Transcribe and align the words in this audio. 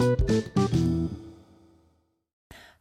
thank 0.00 0.20
you 0.20 0.29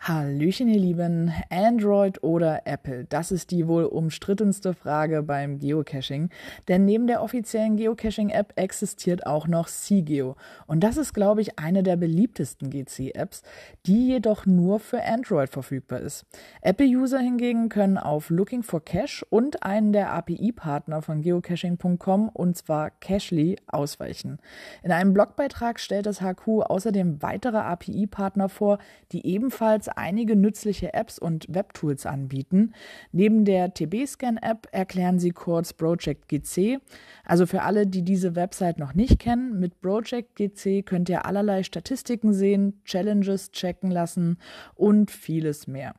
Hallöchen, 0.10 0.68
ihr 0.70 0.80
Lieben. 0.80 1.32
Android 1.52 2.24
oder 2.24 2.64
Apple? 2.66 3.06
Das 3.06 3.32
ist 3.32 3.52
die 3.52 3.68
wohl 3.68 3.84
umstrittenste 3.84 4.74
Frage 4.74 5.22
beim 5.22 5.60
Geocaching. 5.60 6.32
Denn 6.68 6.86
neben 6.86 7.06
der 7.06 7.22
offiziellen 7.22 7.78
Geocaching-App 7.78 8.54
existiert 8.56 9.28
auch 9.28 9.46
noch 9.46 9.68
CGeo. 9.68 10.36
Und 10.66 10.84
das 10.84 10.98
ist, 10.98 11.14
glaube 11.14 11.42
ich, 11.42 11.60
eine 11.60 11.84
der 11.84 11.96
beliebtesten 11.96 12.72
GC-Apps, 12.72 13.44
die 13.86 14.08
jedoch 14.08 14.48
nur 14.48 14.80
für 14.80 15.04
Android 15.04 15.52
verfügbar 15.52 16.00
ist. 16.00 16.26
Apple-User 16.64 17.20
hingegen 17.20 17.70
können 17.70 18.00
auf 18.00 18.32
Looking 18.32 18.64
for 18.64 18.84
Cache 18.84 19.24
und 19.30 19.62
einen 19.62 19.94
der 19.94 20.12
API-Partner 20.12 21.04
von 21.04 21.22
geocaching.com, 21.22 22.30
und 22.30 22.58
zwar 22.58 22.90
Cachly, 22.90 23.58
ausweichen. 23.68 24.40
In 24.82 24.92
einem 24.92 25.14
Blogbeitrag 25.14 25.80
stellt 25.80 26.08
das 26.08 26.20
HQ 26.20 26.48
außerdem 26.48 27.22
weitere 27.22 27.58
API-Partner 27.58 28.50
vor, 28.50 28.80
die 29.12 29.28
ebenfalls 29.28 29.88
einige 30.00 30.36
nützliche 30.36 30.94
Apps 30.94 31.20
und 31.20 31.46
Webtools 31.50 32.06
anbieten. 32.06 32.74
Neben 33.12 33.46
der 33.46 33.74
TB-Scan-App 33.74 34.68
erklären 34.72 35.20
sie 35.20 35.32
kurz 35.32 35.74
Project 35.74 36.28
GC. 36.28 36.80
Also 37.24 37.46
für 37.46 37.62
alle, 37.62 37.86
die 37.86 38.02
diese 38.04 38.36
Website 38.36 38.80
noch 38.80 38.94
nicht 38.96 39.20
kennen, 39.20 39.60
mit 39.60 39.82
Project 39.82 40.36
GC 40.36 40.86
könnt 40.86 41.10
ihr 41.10 41.26
allerlei 41.26 41.64
Statistiken 41.64 42.34
sehen, 42.34 42.82
Challenges 42.86 43.52
checken 43.52 43.92
lassen 43.92 44.38
und 44.76 45.12
vieles 45.12 45.68
mehr. 45.68 45.94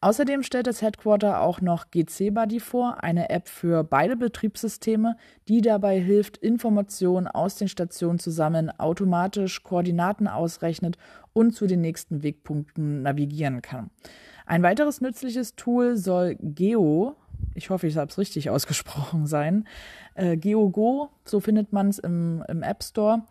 Außerdem 0.00 0.42
stellt 0.42 0.66
das 0.66 0.82
Headquarter 0.82 1.40
auch 1.40 1.60
noch 1.60 1.90
GC 1.90 2.32
Buddy 2.32 2.60
vor, 2.60 3.02
eine 3.02 3.30
App 3.30 3.48
für 3.48 3.82
beide 3.82 4.16
Betriebssysteme, 4.16 5.16
die 5.48 5.62
dabei 5.62 5.98
hilft, 5.98 6.36
Informationen 6.36 7.26
aus 7.26 7.56
den 7.56 7.68
Stationen 7.68 8.18
zu 8.18 8.30
sammeln, 8.30 8.70
automatisch 8.70 9.62
Koordinaten 9.62 10.28
ausrechnet 10.28 10.98
und 11.32 11.52
zu 11.52 11.66
den 11.66 11.80
nächsten 11.80 12.22
Wegpunkten 12.22 13.02
navigieren 13.02 13.62
kann. 13.62 13.90
Ein 14.44 14.62
weiteres 14.62 15.00
nützliches 15.00 15.56
Tool 15.56 15.96
soll 15.96 16.36
Geo, 16.40 17.16
ich 17.54 17.70
hoffe, 17.70 17.86
ich 17.86 17.96
habe 17.96 18.10
es 18.10 18.18
richtig 18.18 18.50
ausgesprochen 18.50 19.26
sein, 19.26 19.66
äh, 20.14 20.36
GeoGo, 20.36 21.10
so 21.24 21.40
findet 21.40 21.72
man 21.72 21.88
es 21.88 21.98
im, 21.98 22.44
im 22.48 22.62
App 22.62 22.84
Store. 22.84 23.24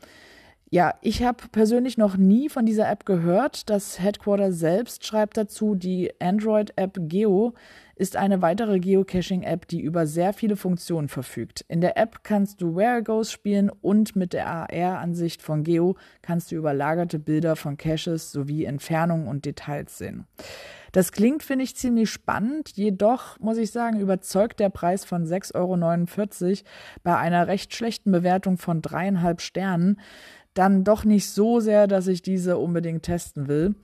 Ja, 0.71 0.95
ich 1.01 1.23
habe 1.23 1.47
persönlich 1.51 1.97
noch 1.97 2.17
nie 2.17 2.49
von 2.49 2.65
dieser 2.65 2.89
App 2.89 3.05
gehört. 3.05 3.69
Das 3.69 3.99
Headquarter 3.99 4.51
selbst 4.51 5.05
schreibt 5.05 5.37
dazu, 5.37 5.75
die 5.75 6.11
Android-App 6.19 6.97
Geo 7.01 7.53
ist 7.95 8.17
eine 8.17 8.41
weitere 8.41 8.79
Geocaching-App, 8.79 9.67
die 9.67 9.79
über 9.79 10.07
sehr 10.07 10.33
viele 10.33 10.57
Funktionen 10.57 11.07
verfügt. 11.07 11.63
In 11.69 11.81
der 11.81 11.97
App 11.97 12.23
kannst 12.23 12.61
du 12.61 12.75
Where 12.75 13.03
Goes 13.03 13.31
spielen 13.31 13.69
und 13.69 14.15
mit 14.15 14.33
der 14.33 14.47
AR-Ansicht 14.47 15.41
von 15.43 15.63
Geo 15.63 15.95
kannst 16.23 16.51
du 16.51 16.55
überlagerte 16.55 17.19
Bilder 17.19 17.55
von 17.55 17.77
Caches 17.77 18.31
sowie 18.31 18.65
Entfernungen 18.65 19.27
und 19.27 19.45
Details 19.45 19.97
sehen. 19.97 20.25
Das 20.91 21.11
klingt, 21.11 21.43
finde 21.43 21.63
ich, 21.63 21.75
ziemlich 21.75 22.09
spannend, 22.09 22.71
jedoch 22.75 23.39
muss 23.39 23.57
ich 23.57 23.71
sagen, 23.71 23.99
überzeugt 23.99 24.59
der 24.59 24.69
Preis 24.69 25.05
von 25.05 25.25
6,49 25.25 25.55
Euro 25.55 26.63
bei 27.03 27.17
einer 27.17 27.47
recht 27.47 27.75
schlechten 27.75 28.11
Bewertung 28.11 28.57
von 28.57 28.81
dreieinhalb 28.81 29.41
Sternen 29.41 29.99
dann 30.55 30.83
doch 30.83 31.03
nicht 31.03 31.29
so 31.29 31.59
sehr, 31.59 31.85
dass 31.85 32.07
ich 32.07 32.23
diese 32.23 32.57
unbedingt 32.57 33.03
testen 33.03 33.47
will. 33.47 33.75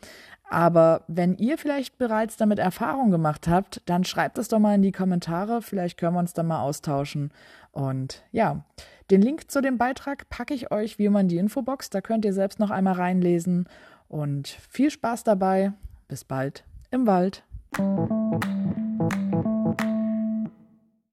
Aber 0.50 1.06
wenn 1.08 1.38
ihr 1.38 1.58
vielleicht 1.58 1.98
bereits 1.98 2.36
damit 2.36 2.60
Erfahrung 2.60 3.10
gemacht 3.10 3.48
habt, 3.48 3.82
dann 3.86 4.04
schreibt 4.04 4.38
es 4.38 4.50
doch 4.50 4.60
mal 4.60 4.76
in 4.76 4.82
die 4.82 4.92
Kommentare. 4.92 5.62
Vielleicht 5.62 5.98
können 5.98 6.16
wir 6.16 6.20
uns 6.20 6.34
dann 6.34 6.48
mal 6.48 6.62
austauschen. 6.62 7.32
Und 7.72 8.24
ja, 8.34 8.66
den 9.12 9.22
Link 9.22 9.50
zu 9.50 9.62
dem 9.62 9.78
Beitrag 9.78 10.30
packe 10.30 10.54
ich 10.54 10.72
euch 10.72 11.00
wie 11.00 11.06
immer 11.06 11.22
in 11.22 11.30
die 11.30 11.38
Infobox. 11.38 11.90
Da 11.90 12.02
könnt 12.02 12.26
ihr 12.26 12.34
selbst 12.34 12.60
noch 12.60 12.70
einmal 12.70 12.96
reinlesen. 12.96 13.70
Und 14.10 14.50
viel 14.70 14.92
Spaß 14.92 15.24
dabei. 15.24 15.72
Bis 16.10 16.26
bald 16.26 16.66
im 16.92 17.08
Wald. 17.08 17.44